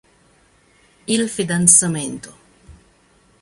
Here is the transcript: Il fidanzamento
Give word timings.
Il 1.15 1.27
fidanzamento 1.29 2.33